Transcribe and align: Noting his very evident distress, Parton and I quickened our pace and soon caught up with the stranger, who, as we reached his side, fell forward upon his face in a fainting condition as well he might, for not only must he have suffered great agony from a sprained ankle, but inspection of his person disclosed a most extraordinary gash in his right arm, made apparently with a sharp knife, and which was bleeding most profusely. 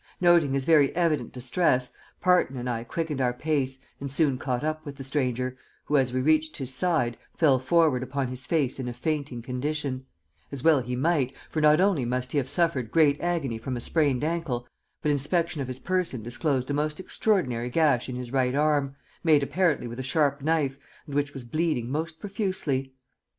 Noting 0.19 0.53
his 0.55 0.65
very 0.65 0.91
evident 0.95 1.31
distress, 1.31 1.91
Parton 2.21 2.57
and 2.57 2.67
I 2.67 2.83
quickened 2.83 3.21
our 3.21 3.33
pace 3.33 3.77
and 3.99 4.11
soon 4.11 4.39
caught 4.39 4.63
up 4.63 4.83
with 4.83 4.97
the 4.97 5.03
stranger, 5.03 5.57
who, 5.85 5.95
as 5.95 6.11
we 6.11 6.21
reached 6.21 6.57
his 6.57 6.73
side, 6.73 7.17
fell 7.35 7.59
forward 7.59 8.01
upon 8.01 8.27
his 8.29 8.47
face 8.47 8.79
in 8.79 8.87
a 8.87 8.93
fainting 8.95 9.43
condition 9.43 10.07
as 10.51 10.63
well 10.63 10.79
he 10.81 10.95
might, 10.95 11.35
for 11.51 11.61
not 11.61 11.79
only 11.79 12.03
must 12.03 12.31
he 12.31 12.39
have 12.39 12.49
suffered 12.49 12.89
great 12.89 13.21
agony 13.21 13.59
from 13.59 13.77
a 13.77 13.79
sprained 13.79 14.23
ankle, 14.23 14.67
but 15.03 15.11
inspection 15.11 15.61
of 15.61 15.67
his 15.67 15.79
person 15.79 16.23
disclosed 16.23 16.71
a 16.71 16.73
most 16.73 16.99
extraordinary 16.99 17.69
gash 17.69 18.09
in 18.09 18.15
his 18.15 18.31
right 18.33 18.55
arm, 18.55 18.95
made 19.23 19.43
apparently 19.43 19.85
with 19.87 19.99
a 19.99 20.01
sharp 20.01 20.41
knife, 20.41 20.77
and 21.05 21.13
which 21.13 21.31
was 21.31 21.43
bleeding 21.43 21.91
most 21.91 22.19
profusely. 22.19 22.95